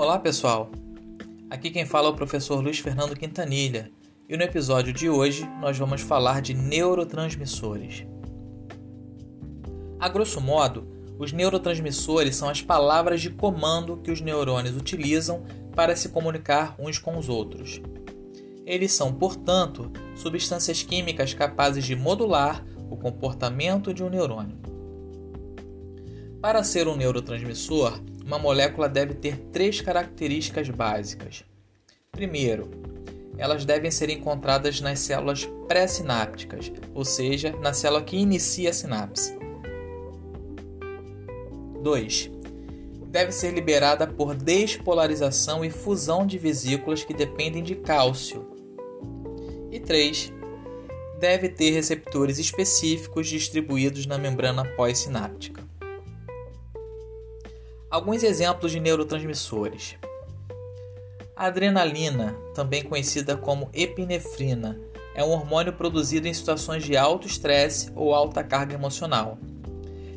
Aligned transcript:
Olá 0.00 0.18
pessoal, 0.18 0.70
aqui 1.50 1.70
quem 1.70 1.84
fala 1.84 2.08
é 2.08 2.10
o 2.10 2.16
professor 2.16 2.58
Luiz 2.62 2.78
Fernando 2.78 3.14
Quintanilha 3.14 3.92
e 4.26 4.34
no 4.34 4.42
episódio 4.42 4.94
de 4.94 5.10
hoje 5.10 5.46
nós 5.60 5.76
vamos 5.76 6.00
falar 6.00 6.40
de 6.40 6.54
neurotransmissores. 6.54 8.06
A 9.98 10.08
grosso 10.08 10.40
modo, 10.40 10.88
os 11.18 11.32
neurotransmissores 11.32 12.34
são 12.34 12.48
as 12.48 12.62
palavras 12.62 13.20
de 13.20 13.28
comando 13.28 13.98
que 13.98 14.10
os 14.10 14.22
neurônios 14.22 14.74
utilizam 14.74 15.44
para 15.76 15.94
se 15.94 16.08
comunicar 16.08 16.74
uns 16.78 16.98
com 16.98 17.18
os 17.18 17.28
outros. 17.28 17.82
Eles 18.64 18.92
são, 18.92 19.12
portanto, 19.12 19.92
substâncias 20.16 20.82
químicas 20.82 21.34
capazes 21.34 21.84
de 21.84 21.94
modular 21.94 22.64
o 22.90 22.96
comportamento 22.96 23.92
de 23.92 24.02
um 24.02 24.08
neurônio. 24.08 24.56
Para 26.40 26.64
ser 26.64 26.88
um 26.88 26.96
neurotransmissor, 26.96 28.00
uma 28.30 28.38
molécula 28.38 28.88
deve 28.88 29.14
ter 29.14 29.36
três 29.50 29.80
características 29.80 30.68
básicas. 30.68 31.44
Primeiro, 32.12 32.70
elas 33.36 33.64
devem 33.64 33.90
ser 33.90 34.08
encontradas 34.08 34.80
nas 34.80 35.00
células 35.00 35.46
pré-sinápticas, 35.66 36.70
ou 36.94 37.04
seja, 37.04 37.50
na 37.60 37.72
célula 37.72 38.04
que 38.04 38.16
inicia 38.16 38.70
a 38.70 38.72
sinapse. 38.72 39.36
2. 41.82 42.30
Deve 43.08 43.32
ser 43.32 43.52
liberada 43.52 44.06
por 44.06 44.36
despolarização 44.36 45.64
e 45.64 45.70
fusão 45.70 46.24
de 46.24 46.38
vesículas 46.38 47.02
que 47.02 47.12
dependem 47.12 47.64
de 47.64 47.74
cálcio. 47.74 48.48
E 49.72 49.80
3. 49.80 50.32
Deve 51.18 51.48
ter 51.48 51.70
receptores 51.70 52.38
específicos 52.38 53.28
distribuídos 53.28 54.06
na 54.06 54.16
membrana 54.16 54.64
pós-sináptica. 54.76 55.68
Alguns 57.90 58.22
exemplos 58.22 58.70
de 58.70 58.78
neurotransmissores. 58.78 59.96
A 61.34 61.46
adrenalina, 61.46 62.36
também 62.54 62.84
conhecida 62.84 63.36
como 63.36 63.68
epinefrina, 63.72 64.78
é 65.12 65.24
um 65.24 65.30
hormônio 65.30 65.72
produzido 65.72 66.28
em 66.28 66.32
situações 66.32 66.84
de 66.84 66.96
alto 66.96 67.26
estresse 67.26 67.90
ou 67.96 68.14
alta 68.14 68.44
carga 68.44 68.74
emocional. 68.74 69.38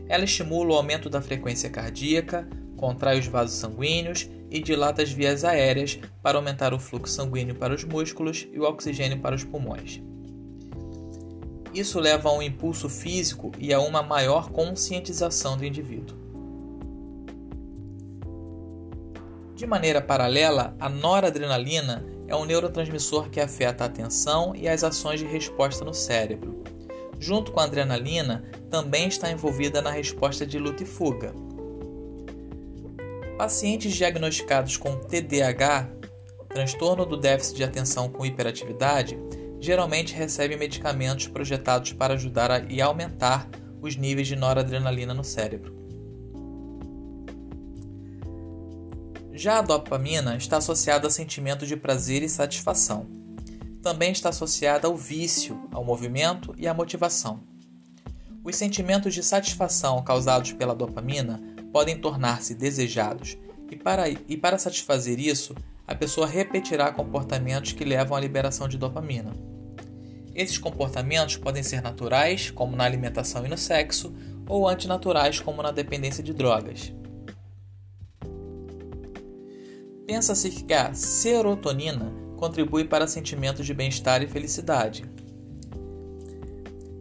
Ela 0.07 0.23
estimula 0.23 0.71
o 0.71 0.75
aumento 0.75 1.09
da 1.09 1.19
frequência 1.19 1.67
cardíaca, 1.67 2.47
contrai 2.77 3.17
os 3.17 3.25
vasos 3.25 3.55
sanguíneos 3.55 4.29
e 4.51 4.59
dilata 4.59 5.01
as 5.01 5.11
vias 5.11 5.43
aéreas 5.43 5.99
para 6.21 6.37
aumentar 6.37 6.75
o 6.75 6.79
fluxo 6.79 7.15
sanguíneo 7.15 7.55
para 7.55 7.73
os 7.73 7.83
músculos 7.83 8.47
e 8.53 8.59
o 8.59 8.65
oxigênio 8.65 9.17
para 9.17 9.35
os 9.35 9.43
pulmões. 9.43 9.99
Isso 11.73 11.99
leva 11.99 12.29
a 12.29 12.33
um 12.33 12.41
impulso 12.43 12.87
físico 12.87 13.51
e 13.57 13.73
a 13.73 13.79
uma 13.79 14.03
maior 14.03 14.51
conscientização 14.51 15.57
do 15.57 15.65
indivíduo. 15.65 16.22
De 19.55 19.67
maneira 19.67 20.01
paralela, 20.01 20.75
a 20.79 20.89
noradrenalina 20.89 22.03
é 22.27 22.35
um 22.35 22.45
neurotransmissor 22.45 23.29
que 23.29 23.39
afeta 23.39 23.83
a 23.83 23.87
atenção 23.87 24.55
e 24.55 24.67
as 24.67 24.83
ações 24.83 25.19
de 25.19 25.25
resposta 25.25 25.85
no 25.85 25.93
cérebro. 25.93 26.63
Junto 27.19 27.51
com 27.51 27.59
a 27.59 27.65
adrenalina, 27.65 28.43
também 28.69 29.07
está 29.07 29.31
envolvida 29.31 29.81
na 29.81 29.91
resposta 29.91 30.45
de 30.45 30.57
luta 30.57 30.83
e 30.83 30.85
fuga. 30.85 31.33
Pacientes 33.37 33.93
diagnosticados 33.93 34.77
com 34.77 34.95
TDAH, 34.95 35.89
transtorno 36.49 37.05
do 37.05 37.17
déficit 37.17 37.57
de 37.57 37.63
atenção 37.63 38.09
com 38.09 38.25
hiperatividade, 38.25 39.17
geralmente 39.59 40.13
recebem 40.13 40.57
medicamentos 40.57 41.27
projetados 41.27 41.93
para 41.93 42.15
ajudar 42.15 42.51
a, 42.51 42.59
e 42.59 42.81
aumentar 42.81 43.47
os 43.81 43.95
níveis 43.95 44.27
de 44.27 44.35
noradrenalina 44.35 45.13
no 45.13 45.23
cérebro. 45.23 45.82
Já 49.35 49.57
a 49.57 49.61
dopamina 49.63 50.37
está 50.37 50.57
associada 50.57 51.07
a 51.07 51.09
sentimento 51.09 51.65
de 51.65 51.75
prazer 51.75 52.21
e 52.21 52.29
satisfação. 52.29 53.07
Também 53.81 54.11
está 54.11 54.29
associada 54.29 54.87
ao 54.87 54.95
vício, 54.95 55.67
ao 55.71 55.83
movimento 55.83 56.53
e 56.55 56.67
à 56.67 56.73
motivação. 56.73 57.39
Os 58.43 58.55
sentimentos 58.55 59.11
de 59.11 59.23
satisfação 59.23 60.03
causados 60.03 60.51
pela 60.51 60.75
dopamina 60.75 61.41
podem 61.71 61.97
tornar-se 61.97 62.53
desejados, 62.53 63.35
e 63.71 63.75
para, 63.75 64.07
e 64.07 64.37
para 64.37 64.59
satisfazer 64.59 65.19
isso, 65.19 65.55
a 65.87 65.95
pessoa 65.95 66.27
repetirá 66.27 66.91
comportamentos 66.91 67.71
que 67.71 67.83
levam 67.83 68.15
à 68.15 68.19
liberação 68.19 68.67
de 68.67 68.77
dopamina. 68.77 69.33
Esses 70.35 70.59
comportamentos 70.59 71.37
podem 71.37 71.63
ser 71.63 71.81
naturais, 71.81 72.51
como 72.51 72.75
na 72.75 72.83
alimentação 72.83 73.43
e 73.43 73.49
no 73.49 73.57
sexo, 73.57 74.13
ou 74.47 74.67
antinaturais, 74.67 75.39
como 75.39 75.63
na 75.63 75.71
dependência 75.71 76.23
de 76.23 76.33
drogas. 76.33 76.93
Pensa-se 80.05 80.49
que 80.49 80.73
a 80.73 80.93
serotonina 80.93 82.13
contribui 82.35 82.83
para 82.83 83.07
sentimentos 83.07 83.65
de 83.65 83.73
bem-estar 83.73 84.21
e 84.21 84.27
felicidade. 84.27 85.05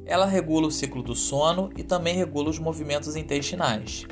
Ela 0.07 0.25
regula 0.25 0.69
o 0.69 0.71
ciclo 0.71 1.03
do 1.03 1.17
sono 1.17 1.71
e 1.77 1.83
também 1.83 2.15
regula 2.15 2.49
os 2.49 2.61
movimentos 2.61 3.17
intestinais. 3.17 4.07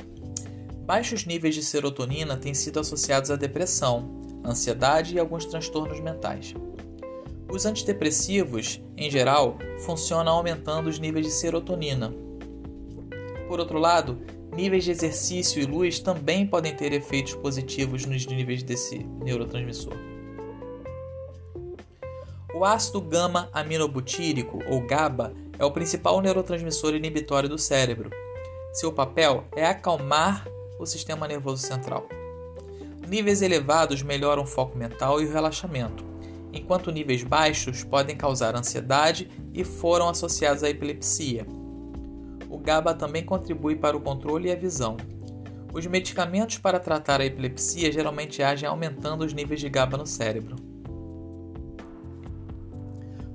Baixos 0.85 1.25
níveis 1.25 1.55
de 1.55 1.63
serotonina 1.63 2.35
têm 2.35 2.53
sido 2.53 2.81
associados 2.81 3.31
à 3.31 3.37
depressão, 3.37 4.21
ansiedade 4.43 5.15
e 5.15 5.19
alguns 5.19 5.45
transtornos 5.45 6.01
mentais. 6.01 6.53
Os 7.49 7.65
antidepressivos, 7.65 8.81
em 8.97 9.09
geral, 9.09 9.57
funcionam 9.85 10.33
aumentando 10.33 10.89
os 10.89 10.99
níveis 10.99 11.25
de 11.25 11.31
serotonina. 11.31 12.13
Por 13.47 13.59
outro 13.59 13.79
lado, 13.79 14.19
Níveis 14.53 14.83
de 14.83 14.91
exercício 14.91 15.61
e 15.61 15.65
luz 15.65 15.99
também 15.99 16.45
podem 16.45 16.75
ter 16.75 16.91
efeitos 16.91 17.33
positivos 17.35 18.05
nos 18.05 18.25
níveis 18.25 18.61
desse 18.61 18.99
neurotransmissor. 19.23 19.93
O 22.53 22.65
ácido 22.65 22.99
gama-aminobutírico, 22.99 24.59
ou 24.69 24.85
GABA, 24.85 25.33
é 25.57 25.63
o 25.63 25.71
principal 25.71 26.19
neurotransmissor 26.19 26.93
inibitório 26.93 27.47
do 27.47 27.57
cérebro. 27.57 28.09
Seu 28.73 28.91
papel 28.91 29.45
é 29.55 29.65
acalmar 29.65 30.45
o 30.77 30.85
sistema 30.85 31.27
nervoso 31.27 31.65
central. 31.65 32.07
Níveis 33.07 33.41
elevados 33.41 34.03
melhoram 34.03 34.43
o 34.43 34.47
foco 34.47 34.77
mental 34.77 35.21
e 35.21 35.25
o 35.25 35.31
relaxamento, 35.31 36.03
enquanto 36.51 36.91
níveis 36.91 37.23
baixos 37.23 37.85
podem 37.85 38.17
causar 38.17 38.55
ansiedade 38.55 39.29
e 39.53 39.63
foram 39.63 40.09
associados 40.09 40.61
à 40.61 40.69
epilepsia, 40.69 41.45
o 42.51 42.57
GABA 42.57 42.93
também 42.93 43.23
contribui 43.23 43.77
para 43.77 43.95
o 43.95 44.01
controle 44.01 44.49
e 44.49 44.51
a 44.51 44.55
visão. 44.55 44.97
Os 45.73 45.87
medicamentos 45.87 46.57
para 46.57 46.81
tratar 46.81 47.21
a 47.21 47.25
epilepsia 47.25 47.89
geralmente 47.89 48.43
agem 48.43 48.67
aumentando 48.67 49.23
os 49.23 49.31
níveis 49.31 49.61
de 49.61 49.69
GABA 49.69 49.95
no 49.95 50.05
cérebro. 50.05 50.57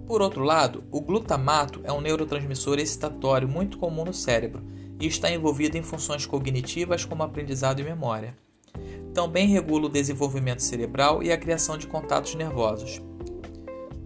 Por 0.07 0.21
outro 0.21 0.45
lado, 0.45 0.85
o 0.91 1.01
glutamato 1.01 1.81
é 1.83 1.91
um 1.91 2.03
neurotransmissor 2.03 2.79
excitatório 2.79 3.49
muito 3.49 3.79
comum 3.79 4.05
no 4.05 4.13
cérebro 4.13 4.63
e 5.01 5.07
está 5.07 5.31
envolvido 5.31 5.79
em 5.79 5.83
funções 5.83 6.27
cognitivas 6.27 7.07
como 7.07 7.23
aprendizado 7.23 7.81
e 7.81 7.85
memória. 7.85 8.37
Também 9.15 9.49
regula 9.49 9.87
o 9.87 9.91
desenvolvimento 9.91 10.63
cerebral 10.63 11.23
e 11.23 11.33
a 11.33 11.39
criação 11.39 11.79
de 11.79 11.87
contatos 11.87 12.35
nervosos. 12.35 13.01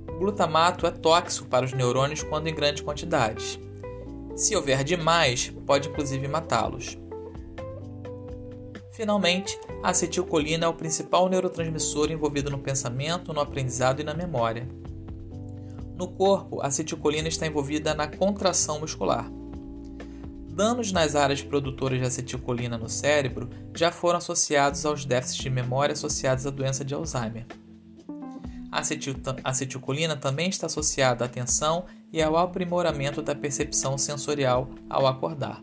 O 0.09 0.19
glutamato 0.21 0.87
é 0.87 0.91
tóxico 0.93 1.49
para 1.49 1.67
os 1.67 1.73
neurônios 1.73 2.23
quando 2.23 2.47
em 2.47 2.55
grandes 2.55 2.83
quantidades. 2.83 3.59
Se 4.41 4.57
houver 4.57 4.83
demais, 4.83 5.53
pode 5.67 5.91
inclusive 5.91 6.27
matá-los. 6.27 6.97
Finalmente, 8.91 9.61
a 9.83 9.91
acetilcolina 9.91 10.65
é 10.65 10.69
o 10.69 10.73
principal 10.73 11.29
neurotransmissor 11.29 12.11
envolvido 12.11 12.51
no 12.51 12.59
pensamento, 12.59 13.35
no 13.35 13.41
aprendizado 13.41 14.01
e 14.01 14.03
na 14.03 14.15
memória. 14.15 14.67
No 15.95 16.09
corpo, 16.09 16.63
a 16.63 16.69
acetilcolina 16.69 17.29
está 17.29 17.47
envolvida 17.47 17.93
na 17.93 18.07
contração 18.07 18.81
muscular. 18.81 19.31
Danos 20.49 20.91
nas 20.91 21.15
áreas 21.15 21.43
produtoras 21.43 21.99
de 21.99 22.07
acetilcolina 22.07 22.79
no 22.79 22.89
cérebro 22.89 23.51
já 23.77 23.93
foram 23.93 24.17
associados 24.17 24.87
aos 24.87 25.05
déficits 25.05 25.43
de 25.43 25.51
memória 25.51 25.93
associados 25.93 26.47
à 26.47 26.51
doença 26.51 26.83
de 26.83 26.95
Alzheimer. 26.95 27.45
A 28.71 28.83
acetilcolina 29.45 30.17
também 30.17 30.49
está 30.49 30.67
associada 30.67 31.25
à 31.25 31.27
atenção 31.27 31.87
e 32.13 32.23
ao 32.23 32.37
aprimoramento 32.37 33.21
da 33.21 33.35
percepção 33.35 33.99
sensorial 33.99 34.69
ao 34.89 35.07
acordar. 35.07 35.63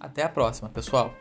Até 0.00 0.24
a 0.24 0.28
próxima, 0.28 0.68
pessoal! 0.68 1.14